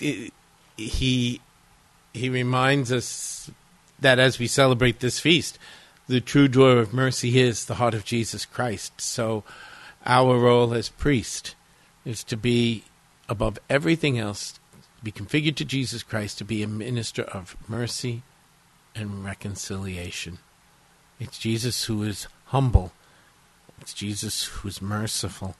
it, 0.00 0.32
he 0.76 1.40
he 2.14 2.28
reminds 2.30 2.90
us 2.90 3.50
that 4.00 4.18
as 4.18 4.38
we 4.38 4.46
celebrate 4.46 5.00
this 5.00 5.20
feast, 5.20 5.58
the 6.08 6.20
true 6.20 6.48
door 6.48 6.78
of 6.78 6.94
mercy 6.94 7.38
is 7.38 7.66
the 7.66 7.74
heart 7.74 7.94
of 7.94 8.04
Jesus 8.04 8.46
Christ. 8.46 9.00
So 9.00 9.44
our 10.04 10.38
role 10.38 10.74
as 10.74 10.88
priest 10.88 11.54
is 12.04 12.22
to 12.24 12.36
be 12.36 12.84
above 13.28 13.58
everything 13.70 14.18
else, 14.18 14.58
be 15.02 15.12
configured 15.12 15.56
to 15.56 15.64
Jesus 15.64 16.02
Christ, 16.02 16.38
to 16.38 16.44
be 16.44 16.62
a 16.62 16.68
minister 16.68 17.22
of 17.22 17.56
mercy 17.68 18.22
and 18.94 19.24
reconciliation. 19.24 20.38
It's 21.18 21.38
Jesus 21.38 21.84
who 21.84 22.02
is 22.02 22.26
humble. 22.46 22.92
It's 23.80 23.94
Jesus 23.94 24.44
who 24.44 24.68
is 24.68 24.82
merciful. 24.82 25.56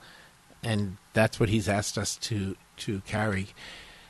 And 0.63 0.97
that's 1.13 1.39
what 1.39 1.49
he's 1.49 1.69
asked 1.69 1.99
us 1.99 2.17
to, 2.17 2.57
to 2.79 3.01
carry. 3.07 3.49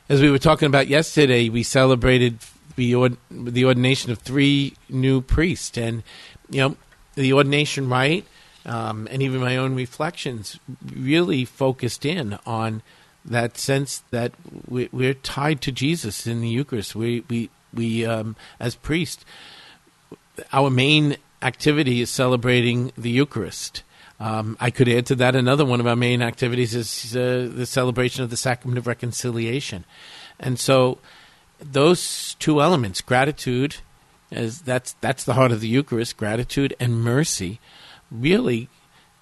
As 0.07 0.21
we 0.21 0.31
were 0.31 0.39
talking 0.39 0.67
about 0.67 0.87
yesterday, 0.87 1.49
we 1.49 1.63
celebrated 1.63 2.39
the, 2.75 2.95
ord- 2.95 3.17
the 3.31 3.65
ordination 3.65 4.11
of 4.11 4.19
three 4.19 4.73
new 4.89 5.21
priests. 5.21 5.77
And, 5.77 6.03
you 6.49 6.61
know, 6.61 6.77
the 7.15 7.33
ordination 7.33 7.89
rite 7.89 8.25
um, 8.65 9.07
and 9.11 9.21
even 9.21 9.41
my 9.41 9.57
own 9.57 9.75
reflections 9.75 10.59
really 10.93 11.45
focused 11.45 12.05
in 12.05 12.37
on 12.45 12.81
that 13.23 13.57
sense 13.57 14.03
that 14.11 14.33
we, 14.67 14.89
are 15.07 15.13
tied 15.13 15.61
to 15.61 15.71
Jesus 15.71 16.27
in 16.27 16.41
the 16.41 16.49
Eucharist. 16.49 16.95
We 16.95 17.23
we 17.29 17.49
we 17.73 18.05
um, 18.05 18.35
as 18.59 18.75
priests, 18.75 19.25
our 20.53 20.69
main 20.69 21.17
activity 21.41 22.01
is 22.01 22.09
celebrating 22.09 22.91
the 22.97 23.09
Eucharist. 23.09 23.83
Um, 24.19 24.55
I 24.61 24.71
could 24.71 24.87
add 24.87 25.05
to 25.07 25.15
that 25.15 25.35
another 25.35 25.65
one 25.65 25.81
of 25.81 25.87
our 25.87 25.95
main 25.95 26.21
activities 26.21 26.73
is 26.73 27.15
uh, 27.15 27.49
the 27.53 27.65
celebration 27.65 28.23
of 28.23 28.29
the 28.29 28.37
sacrament 28.37 28.77
of 28.77 28.87
reconciliation, 28.87 29.83
and 30.39 30.59
so 30.59 30.99
those 31.59 32.35
two 32.35 32.61
elements, 32.61 33.01
gratitude, 33.01 33.77
as 34.31 34.61
that's 34.61 34.93
that's 35.01 35.23
the 35.23 35.33
heart 35.33 35.51
of 35.51 35.61
the 35.61 35.67
Eucharist, 35.67 36.15
gratitude 36.15 36.75
and 36.79 37.01
mercy, 37.01 37.59
really 38.11 38.69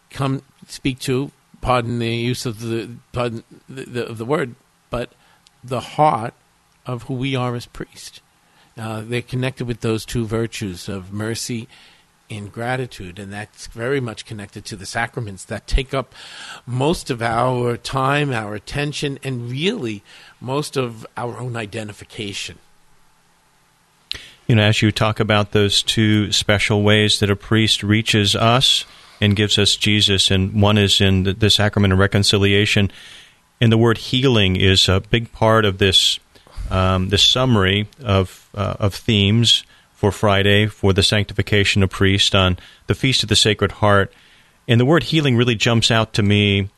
come 0.09 0.41
speak 0.67 0.99
to. 0.99 1.31
Pardon 1.61 1.99
the 1.99 2.13
use 2.13 2.45
of 2.45 2.59
the 2.59 2.89
pardon 3.13 3.43
the, 3.69 3.85
the, 3.85 4.07
of 4.07 4.17
the 4.17 4.25
word, 4.25 4.55
but 4.89 5.13
the 5.63 5.79
heart 5.79 6.33
of 6.85 7.03
who 7.03 7.13
we 7.13 7.35
are 7.35 7.55
as 7.55 7.65
priests. 7.65 8.19
Uh, 8.77 9.01
they're 9.01 9.21
connected 9.21 9.65
with 9.65 9.81
those 9.81 10.03
two 10.03 10.25
virtues 10.25 10.89
of 10.89 11.13
mercy 11.13 11.67
and 12.29 12.51
gratitude, 12.51 13.19
and 13.19 13.31
that's 13.31 13.67
very 13.67 13.99
much 13.99 14.25
connected 14.25 14.65
to 14.65 14.75
the 14.75 14.85
sacraments 14.85 15.45
that 15.45 15.67
take 15.67 15.93
up 15.93 16.13
most 16.65 17.09
of 17.09 17.21
our 17.21 17.77
time, 17.77 18.31
our 18.31 18.55
attention, 18.55 19.19
and 19.23 19.51
really 19.51 20.03
most 20.41 20.75
of 20.75 21.05
our 21.15 21.37
own 21.37 21.55
identification. 21.55 22.57
You 24.47 24.55
know, 24.55 24.63
as 24.63 24.81
you 24.81 24.91
talk 24.91 25.21
about 25.21 25.51
those 25.51 25.81
two 25.81 26.31
special 26.33 26.83
ways 26.83 27.19
that 27.19 27.29
a 27.29 27.35
priest 27.35 27.81
reaches 27.81 28.35
us 28.35 28.83
and 29.21 29.37
gives 29.37 29.57
us 29.57 29.77
Jesus, 29.77 30.29
and 30.29 30.61
one 30.61 30.77
is 30.77 30.99
in 30.99 31.23
the, 31.23 31.33
the 31.33 31.49
sacrament 31.49 31.93
of 31.93 31.99
reconciliation, 31.99 32.91
and 33.61 33.71
the 33.71 33.77
word 33.77 33.97
healing 33.97 34.57
is 34.57 34.89
a 34.89 34.99
big 34.99 35.31
part 35.31 35.63
of 35.63 35.77
this 35.77 36.19
um, 36.69 37.09
this 37.09 37.23
summary 37.23 37.87
of 38.03 38.49
uh, 38.53 38.75
of 38.79 38.93
themes 38.93 39.63
for 39.93 40.11
Friday 40.11 40.67
for 40.67 40.91
the 40.91 41.03
sanctification 41.03 41.81
of 41.81 41.89
priest 41.89 42.35
on 42.35 42.57
the 42.87 42.95
feast 42.95 43.23
of 43.23 43.29
the 43.29 43.37
Sacred 43.37 43.73
Heart, 43.73 44.11
and 44.67 44.77
the 44.77 44.85
word 44.85 45.03
healing 45.03 45.37
really 45.37 45.55
jumps 45.55 45.89
out 45.89 46.11
to 46.13 46.23
me. 46.23 46.69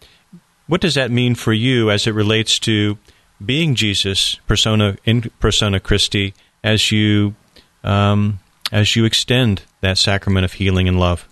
What 0.68 0.82
does 0.82 0.94
that 0.94 1.10
mean 1.10 1.34
for 1.34 1.54
you 1.54 1.90
as 1.90 2.06
it 2.06 2.12
relates 2.12 2.60
to 2.60 3.00
being 3.44 3.74
Jesus 3.74 4.36
persona 4.48 4.98
in 5.04 5.32
persona 5.40 5.80
Christi 5.80 6.36
as 6.64 6.92
you 6.92 7.36
um, 7.86 8.40
as 8.72 8.96
you 8.96 9.06
extend 9.06 9.62
that 9.80 9.98
sacrament 9.98 10.44
of 10.44 10.54
healing 10.54 10.88
and 10.88 11.00
love? 11.00 11.28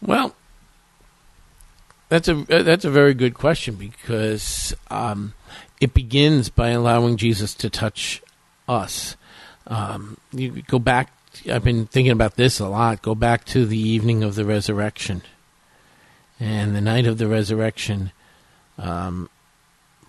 Well, 0.00 0.36
that's 2.08 2.28
a 2.28 2.34
that's 2.34 2.84
a 2.84 2.90
very 2.90 3.14
good 3.14 3.34
question 3.34 3.74
because 3.74 4.74
um, 4.90 5.34
it 5.80 5.94
begins 5.94 6.50
by 6.50 6.68
allowing 6.68 7.16
Jesus 7.16 7.54
to 7.54 7.70
touch 7.70 8.22
us. 8.68 9.16
Um, 9.66 10.18
you 10.32 10.62
go 10.68 10.78
back. 10.78 11.12
I've 11.50 11.64
been 11.64 11.86
thinking 11.86 12.12
about 12.12 12.36
this 12.36 12.60
a 12.60 12.68
lot. 12.68 13.02
Go 13.02 13.14
back 13.14 13.44
to 13.46 13.66
the 13.66 13.78
evening 13.78 14.22
of 14.22 14.36
the 14.36 14.44
resurrection, 14.44 15.22
and 16.38 16.76
the 16.76 16.80
night 16.80 17.06
of 17.06 17.18
the 17.18 17.26
resurrection. 17.26 18.12
Um, 18.78 19.30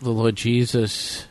the 0.02 0.12
Lord 0.12 0.36
Jesus 0.36 1.28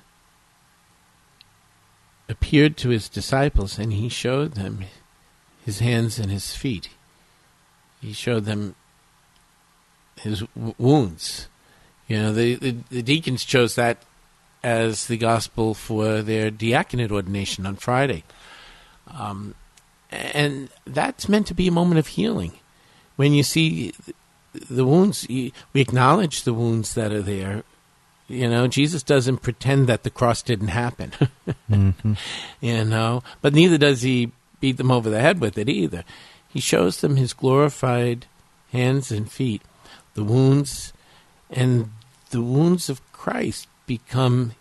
appeared 2.28 2.76
to 2.78 2.88
his 2.88 3.09
disciples 3.09 3.78
and 3.78 3.92
he 3.92 4.09
showed 4.09 4.52
them 4.52 4.85
his 5.64 5.80
hands 5.80 6.18
and 6.18 6.30
his 6.30 6.54
feet. 6.54 6.90
He 8.00 8.12
showed 8.12 8.45
them 8.45 8.75
his 10.21 10.40
w- 10.54 10.75
wounds. 10.78 11.49
You 12.09 12.18
know, 12.18 12.33
the, 12.33 12.54
the, 12.54 12.76
the 12.90 13.02
deacons 13.02 13.45
chose 13.45 13.75
that 13.75 14.02
as 14.62 15.06
the 15.06 15.16
gospel 15.16 15.75
for 15.75 16.23
their 16.23 16.50
diaconate 16.50 17.12
ordination 17.12 17.66
on 17.66 17.76
Friday. 17.76 18.25
Um, 19.12 19.54
and 20.11 20.68
that's 20.85 21.28
meant 21.28 21.47
to 21.49 21.54
be 21.54 21.68
a 21.68 21.73
moment 21.73 21.99
of 21.99 22.09
healing. 22.09 22.52
When 23.16 23.33
you 23.33 23.42
see 23.42 23.92
the 24.52 24.85
wounds, 24.85 25.26
we 25.28 25.52
acknowledge 25.75 26.42
the 26.42 26.54
wounds 26.54 26.95
that 26.95 27.12
are 27.12 27.23
there 27.23 27.64
you 28.28 28.49
know, 28.49 28.66
Jesus 28.66 29.02
doesn't 29.02 29.38
pretend 29.38 29.87
that 29.87 30.02
the 30.02 30.11
cross 30.11 30.42
didn't 30.42 30.68
happen. 30.68 31.12
mm-hmm. 31.71 32.14
You 32.61 32.85
know, 32.85 33.23
but 33.40 33.54
neither 33.54 33.78
does 33.78 34.02
he 34.02 34.33
beat 34.61 34.78
them 34.78 34.90
over 34.90 35.09
the 35.09 35.21
head 35.21 35.40
with 35.40 35.59
it 35.59 35.68
either. 35.68 36.04
He 36.49 36.61
shows 36.61 37.00
them 37.00 37.16
his 37.16 37.33
glorified 37.33 38.26
hands 38.73 39.12
and 39.12 39.30
feet, 39.30 39.62
the 40.14 40.25
wounds, 40.25 40.92
and 41.50 41.90
the 42.30 42.42
wounds 42.42 42.88
of 42.88 43.00
Christ 43.12 43.68
become 43.87 44.52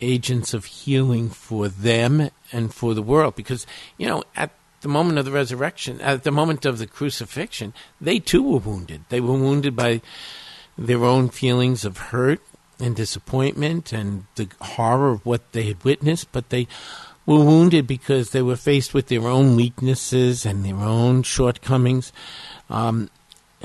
agents 0.00 0.52
of 0.52 0.66
healing 0.66 1.30
for 1.30 1.68
them 1.68 2.30
and 2.52 2.74
for 2.74 2.92
the 2.92 3.02
world. 3.02 3.36
Because, 3.36 3.66
you 3.96 4.06
know, 4.06 4.22
at 4.34 4.50
the 4.82 4.88
moment 4.88 5.18
of 5.18 5.24
the 5.24 5.32
resurrection, 5.32 6.00
at 6.02 6.24
the 6.24 6.30
moment 6.30 6.66
of 6.66 6.78
the 6.78 6.86
crucifixion, 6.86 7.72
they 8.00 8.18
too 8.18 8.42
were 8.42 8.58
wounded. 8.58 9.04
They 9.08 9.20
were 9.20 9.32
wounded 9.32 9.74
by 9.74 10.02
their 10.76 11.04
own 11.04 11.30
feelings 11.30 11.86
of 11.86 11.96
hurt 11.96 12.42
and 12.78 12.94
disappointment 12.94 13.92
and 13.92 14.26
the 14.34 14.48
horror 14.60 15.10
of 15.12 15.26
what 15.26 15.52
they 15.52 15.64
had 15.64 15.82
witnessed, 15.84 16.30
but 16.32 16.50
they 16.50 16.66
were 17.24 17.44
wounded 17.44 17.86
because 17.86 18.30
they 18.30 18.42
were 18.42 18.56
faced 18.56 18.94
with 18.94 19.08
their 19.08 19.26
own 19.26 19.56
weaknesses 19.56 20.46
and 20.46 20.64
their 20.64 20.76
own 20.76 21.22
shortcomings. 21.22 22.12
Um, 22.70 23.10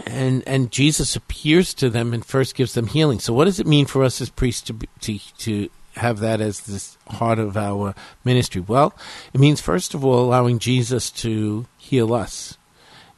and 0.05 0.43
and 0.47 0.71
Jesus 0.71 1.15
appears 1.15 1.73
to 1.75 1.89
them 1.89 2.13
and 2.13 2.25
first 2.25 2.55
gives 2.55 2.73
them 2.73 2.87
healing. 2.87 3.19
So, 3.19 3.33
what 3.33 3.45
does 3.45 3.59
it 3.59 3.67
mean 3.67 3.85
for 3.85 4.03
us 4.03 4.21
as 4.21 4.29
priests 4.29 4.61
to 4.63 4.79
to 5.01 5.19
to 5.39 5.69
have 5.95 6.19
that 6.19 6.39
as 6.39 6.61
the 6.61 7.13
heart 7.15 7.39
of 7.39 7.57
our 7.57 7.93
ministry? 8.23 8.61
Well, 8.61 8.95
it 9.33 9.39
means 9.39 9.61
first 9.61 9.93
of 9.93 10.05
all 10.05 10.25
allowing 10.25 10.59
Jesus 10.59 11.11
to 11.11 11.67
heal 11.77 12.13
us. 12.13 12.57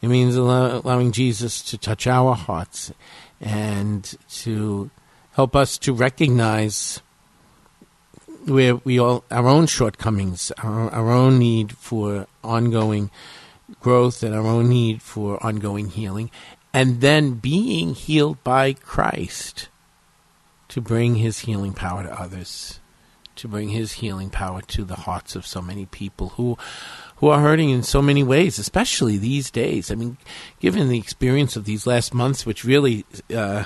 It 0.01 0.09
means 0.09 0.35
allow, 0.35 0.79
allowing 0.79 1.13
Jesus 1.13 1.62
to 1.63 1.77
touch 1.77 2.07
our 2.07 2.35
hearts 2.35 2.91
and 3.39 4.03
to 4.29 4.89
help 5.34 5.56
us 5.56 5.78
to 5.80 5.94
recognize 5.94 7.02
where 8.46 8.75
we 8.75 9.00
all 9.00 9.24
our 9.32 9.48
own 9.48 9.68
shortcomings, 9.68 10.52
our, 10.60 10.90
our 10.92 11.12
own 11.12 11.40
need 11.40 11.75
for 11.78 12.28
ongoing 12.44 13.10
growth, 13.80 14.24
and 14.24 14.36
our 14.36 14.46
own 14.46 14.70
need 14.70 15.02
for 15.02 15.44
ongoing 15.44 15.90
healing, 15.90 16.30
and 16.74 17.02
then 17.02 17.34
being 17.34 17.94
healed 17.96 18.44
by 18.44 18.74
Christ 18.74 19.70
to 20.70 20.82
bring 20.82 21.16
His 21.16 21.40
healing 21.40 21.74
power 21.74 22.04
to 22.04 22.22
others, 22.22 22.80
to 23.36 23.48
bring 23.48 23.70
His 23.70 23.94
healing 23.94 24.30
power 24.30 24.62
to 24.62 24.84
the 24.84 24.96
hearts 24.96 25.36
of 25.36 25.46
so 25.46 25.62
many 25.62 25.86
people 25.86 26.30
who 26.30 26.58
who 27.18 27.30
are 27.30 27.40
hurting 27.40 27.70
in 27.70 27.84
so 27.84 28.02
many 28.02 28.22
ways, 28.22 28.60
especially 28.60 29.18
these 29.18 29.50
days. 29.50 29.90
I 29.90 29.96
mean, 29.96 30.18
given 30.60 30.90
the 30.90 30.98
experience 30.98 31.56
of 31.56 31.63
these 31.63 31.88
last 31.88 32.13
months, 32.13 32.46
which 32.46 32.66
really 32.66 33.06
uh, 33.34 33.63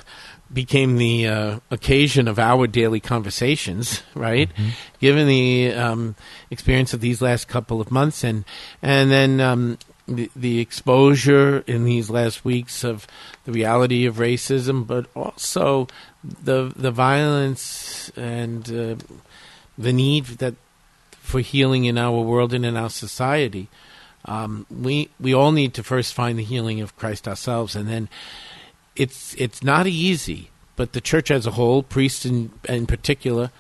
became 0.54 0.98
the 0.98 1.28
uh, 1.28 1.60
occasion 1.72 2.28
of 2.28 2.38
our 2.38 2.68
daily 2.68 3.00
conversations, 3.00 4.04
right? 4.14 4.50
Mm-hmm. 4.50 4.70
Given 5.00 5.28
the 5.28 5.74
um, 5.74 6.16
experience 6.52 6.94
of 6.94 7.02
these 7.02 7.22
last 7.22 7.48
couple 7.48 7.82
of 7.82 7.92
months, 7.92 8.24
and 8.24 8.46
and 8.82 9.10
then 9.10 9.42
um, 9.42 9.80
the, 10.08 10.30
the 10.36 10.60
exposure 10.60 11.64
in 11.68 11.84
these 11.84 12.10
last 12.10 12.46
weeks 12.46 12.84
of 12.84 13.08
the 13.46 13.52
reality 13.52 14.06
of 14.06 14.18
racism, 14.18 14.86
but 14.86 15.08
also 15.16 15.88
the 16.24 16.72
the 16.76 16.92
violence 16.92 18.12
and 18.16 18.72
uh, 18.72 18.96
the 19.78 19.94
need 19.94 20.26
that 20.26 20.56
for 21.12 21.40
healing 21.42 21.86
in 21.86 21.98
our 21.98 22.22
world 22.22 22.54
and 22.54 22.66
in 22.66 22.78
our 22.78 22.90
society. 22.90 23.68
Um, 24.26 24.66
we 24.70 25.10
we 25.20 25.34
all 25.34 25.52
need 25.52 25.74
to 25.76 25.84
first 25.84 26.14
find 26.14 26.38
the 26.38 26.44
healing 26.44 26.82
of 26.82 26.96
Christ 26.98 27.28
ourselves, 27.28 27.76
and 27.76 27.88
then 27.88 28.10
it's 28.96 29.36
it's 29.36 29.64
not 29.64 29.88
easy, 29.88 30.50
but 30.76 30.94
the 30.94 31.02
church 31.02 31.32
as 31.32 31.46
a 31.46 31.52
whole, 31.52 31.84
priests 31.84 32.26
in 32.26 32.52
in 32.68 32.88
particular, 32.88 33.52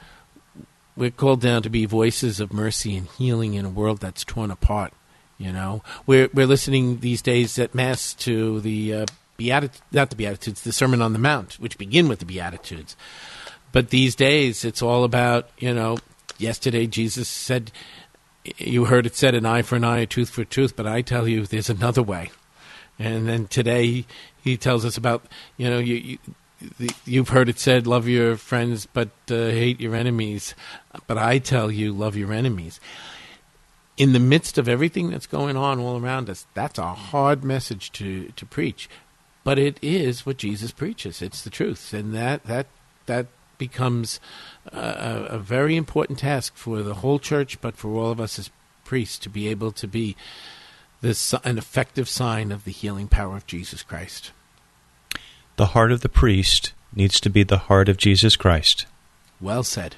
we're 0.95 1.11
called 1.11 1.41
down 1.41 1.61
to 1.63 1.69
be 1.69 1.85
voices 1.85 2.39
of 2.39 2.51
mercy 2.51 2.97
and 2.97 3.07
healing 3.17 3.53
in 3.53 3.65
a 3.65 3.69
world 3.69 3.99
that's 3.99 4.23
torn 4.23 4.51
apart. 4.51 4.93
You 5.37 5.51
know, 5.53 5.83
we're 6.05 6.29
we're 6.33 6.47
listening 6.47 6.99
these 6.99 7.21
days 7.21 7.59
at 7.59 7.75
mass 7.75 8.13
to 8.15 8.59
the 8.59 8.93
uh, 8.93 9.05
beatitudes, 9.37 9.81
not 9.91 10.09
the 10.09 10.15
beatitudes, 10.15 10.63
the 10.63 10.73
Sermon 10.73 11.01
on 11.01 11.13
the 11.13 11.19
Mount, 11.19 11.53
which 11.59 11.77
begin 11.77 12.07
with 12.07 12.19
the 12.19 12.25
beatitudes. 12.25 12.95
But 13.71 13.89
these 13.89 14.15
days, 14.15 14.65
it's 14.65 14.81
all 14.81 15.03
about 15.03 15.49
you 15.57 15.73
know. 15.73 15.97
Yesterday, 16.39 16.85
Jesus 16.85 17.27
said, 17.27 17.71
"You 18.57 18.85
heard 18.85 19.07
it 19.07 19.15
said, 19.15 19.33
an 19.33 19.45
eye 19.45 19.63
for 19.63 19.75
an 19.75 19.83
eye, 19.83 19.99
a 19.99 20.05
tooth 20.05 20.29
for 20.29 20.41
a 20.41 20.45
tooth." 20.45 20.75
But 20.75 20.85
I 20.85 21.01
tell 21.01 21.27
you, 21.27 21.45
there's 21.45 21.69
another 21.69 22.03
way. 22.03 22.29
And 22.99 23.27
then 23.27 23.47
today, 23.47 24.05
he 24.47 24.57
tells 24.57 24.85
us 24.85 24.97
about 24.97 25.25
you 25.57 25.69
know 25.69 25.79
you, 25.79 25.95
you 25.95 26.17
you've 27.05 27.29
heard 27.29 27.49
it 27.49 27.59
said 27.59 27.85
love 27.85 28.07
your 28.07 28.35
friends 28.35 28.87
but 28.87 29.09
uh, 29.29 29.49
hate 29.49 29.79
your 29.79 29.93
enemies 29.93 30.55
but 31.05 31.17
i 31.17 31.37
tell 31.37 31.69
you 31.69 31.93
love 31.93 32.15
your 32.15 32.33
enemies 32.33 32.79
in 33.95 34.13
the 34.13 34.19
midst 34.19 34.57
of 34.57 34.67
everything 34.67 35.09
that's 35.09 35.27
going 35.27 35.55
on 35.55 35.79
all 35.79 36.01
around 36.01 36.29
us 36.29 36.47
that's 36.53 36.79
a 36.79 36.93
hard 36.93 37.43
message 37.43 37.91
to 37.91 38.29
to 38.29 38.45
preach 38.45 38.89
but 39.43 39.59
it 39.59 39.77
is 39.83 40.25
what 40.25 40.37
jesus 40.37 40.71
preaches 40.71 41.21
it's 41.21 41.43
the 41.43 41.49
truth 41.49 41.93
and 41.93 42.13
that 42.13 42.43
that 42.45 42.65
that 43.05 43.27
becomes 43.57 44.19
a, 44.71 45.27
a 45.31 45.37
very 45.39 45.75
important 45.75 46.19
task 46.19 46.55
for 46.55 46.81
the 46.83 46.95
whole 46.95 47.19
church, 47.19 47.59
but 47.61 47.75
for 47.75 47.95
all 47.95 48.11
of 48.11 48.19
us 48.19 48.37
as 48.39 48.49
priests 48.85 49.17
to 49.19 49.29
be 49.29 49.47
able 49.47 49.71
to 49.73 49.87
be 49.87 50.15
this 51.01 51.33
an 51.43 51.57
effective 51.57 52.07
sign 52.09 52.51
of 52.51 52.63
the 52.63 52.71
healing 52.71 53.07
power 53.07 53.35
of 53.37 53.45
Jesus 53.45 53.83
Christ. 53.83 54.31
The 55.57 55.67
heart 55.67 55.91
of 55.91 56.01
the 56.01 56.09
priest 56.09 56.73
needs 56.95 57.19
to 57.21 57.29
be 57.29 57.43
the 57.43 57.57
heart 57.57 57.89
of 57.89 57.97
Jesus 57.97 58.35
Christ. 58.35 58.85
Well 59.41 59.63
said. 59.63 59.95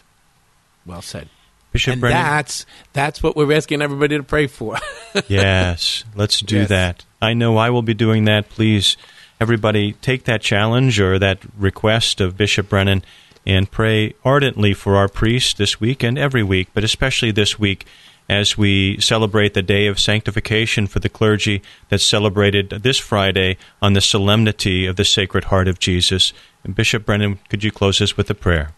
Well 0.85 1.01
said. 1.01 1.29
Bishop 1.71 1.93
and 1.93 2.01
Brennan. 2.01 2.17
that's 2.23 2.65
that's 2.93 3.21
what 3.21 3.35
we're 3.35 3.53
asking 3.53 3.81
everybody 3.81 4.17
to 4.17 4.23
pray 4.23 4.47
for. 4.47 4.77
yes, 5.27 6.03
let's 6.15 6.39
do 6.41 6.61
Yes. 6.61 6.69
that. 6.69 7.05
I 7.21 7.33
know 7.35 7.57
I 7.57 7.69
will 7.69 7.83
be 7.83 7.93
doing 7.93 8.25
that. 8.25 8.49
Please, 8.49 8.97
everybody, 9.39 9.93
take 9.93 10.23
that 10.23 10.41
challenge 10.41 10.99
or 10.99 11.19
that 11.19 11.39
request 11.57 12.21
of 12.21 12.35
Bishop 12.37 12.69
Brennan 12.69 13.03
and 13.49 13.71
pray 13.71 14.13
ardently 14.23 14.75
for 14.75 14.95
our 14.95 15.07
priests 15.07 15.55
this 15.55 15.81
week 15.81 16.03
and 16.03 16.19
every 16.19 16.43
week, 16.43 16.67
but 16.75 16.83
especially 16.83 17.31
this 17.31 17.57
week 17.57 17.83
as 18.29 18.55
we 18.55 19.01
celebrate 19.01 19.55
the 19.55 19.63
day 19.63 19.87
of 19.87 19.99
sanctification 19.99 20.85
for 20.85 20.99
the 20.99 21.09
clergy 21.09 21.63
that's 21.89 22.05
celebrated 22.05 22.69
this 22.69 22.99
Friday 22.99 23.57
on 23.81 23.93
the 23.93 24.01
solemnity 24.01 24.85
of 24.85 24.97
the 24.97 25.03
Sacred 25.03 25.45
Heart 25.45 25.67
of 25.67 25.79
Jesus. 25.79 26.31
And 26.63 26.75
Bishop 26.75 27.07
Brennan, 27.07 27.39
could 27.49 27.63
you 27.63 27.71
close 27.71 27.99
us 28.01 28.15
with 28.15 28.29
a 28.29 28.35
prayer? 28.35 28.71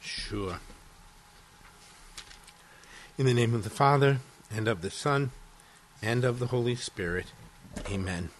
Sure. 0.00 0.58
In 3.18 3.26
the 3.26 3.34
name 3.34 3.52
of 3.52 3.64
the 3.64 3.70
Father, 3.70 4.20
and 4.50 4.66
of 4.66 4.80
the 4.80 4.90
Son, 4.90 5.30
and 6.00 6.24
of 6.24 6.38
the 6.38 6.46
Holy 6.46 6.74
Spirit. 6.74 7.26
Amen. 7.90 8.30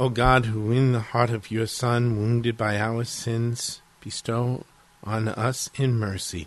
O 0.00 0.08
God, 0.08 0.46
who 0.46 0.70
in 0.70 0.92
the 0.92 1.00
heart 1.00 1.30
of 1.30 1.50
your 1.50 1.66
Son, 1.66 2.16
wounded 2.16 2.56
by 2.56 2.78
our 2.78 3.02
sins, 3.02 3.82
bestow 4.00 4.64
on 5.02 5.26
us 5.26 5.70
in 5.74 5.98
mercy 5.98 6.46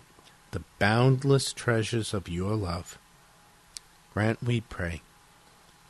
the 0.52 0.62
boundless 0.78 1.52
treasures 1.52 2.14
of 2.14 2.28
your 2.28 2.54
love, 2.54 2.98
grant, 4.14 4.42
we 4.42 4.60
pray, 4.60 5.02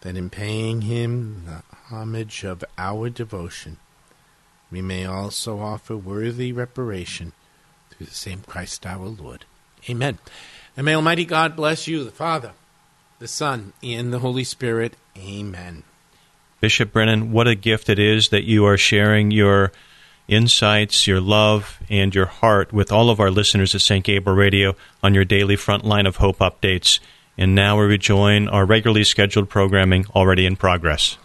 that 0.00 0.16
in 0.16 0.30
paying 0.30 0.82
him 0.82 1.44
the 1.46 1.62
homage 1.94 2.42
of 2.42 2.64
our 2.78 3.08
devotion, 3.10 3.76
we 4.70 4.82
may 4.82 5.04
also 5.04 5.60
offer 5.60 5.96
worthy 5.96 6.52
reparation 6.52 7.32
through 7.90 8.06
the 8.06 8.14
same 8.14 8.40
Christ 8.40 8.86
our 8.86 9.06
Lord. 9.06 9.44
Amen. 9.88 10.18
And 10.76 10.84
may 10.84 10.94
Almighty 10.94 11.24
God 11.24 11.54
bless 11.54 11.86
you, 11.86 12.02
the 12.02 12.10
Father, 12.10 12.52
the 13.18 13.28
Son, 13.28 13.72
and 13.82 14.12
the 14.12 14.20
Holy 14.20 14.44
Spirit. 14.44 14.96
Amen. 15.16 15.84
Bishop 16.62 16.92
Brennan, 16.92 17.32
what 17.32 17.48
a 17.48 17.56
gift 17.56 17.88
it 17.88 17.98
is 17.98 18.28
that 18.28 18.44
you 18.44 18.64
are 18.66 18.76
sharing 18.76 19.32
your 19.32 19.72
insights, 20.28 21.08
your 21.08 21.20
love, 21.20 21.80
and 21.90 22.14
your 22.14 22.26
heart 22.26 22.72
with 22.72 22.92
all 22.92 23.10
of 23.10 23.18
our 23.18 23.32
listeners 23.32 23.74
at 23.74 23.80
St. 23.80 24.04
Gabriel 24.04 24.36
Radio 24.36 24.76
on 25.02 25.12
your 25.12 25.24
daily 25.24 25.56
Frontline 25.56 26.06
of 26.06 26.18
Hope 26.18 26.38
updates. 26.38 27.00
And 27.36 27.56
now 27.56 27.80
we 27.80 27.86
rejoin 27.86 28.46
our 28.46 28.64
regularly 28.64 29.02
scheduled 29.02 29.48
programming 29.48 30.06
already 30.14 30.46
in 30.46 30.54
progress. 30.54 31.18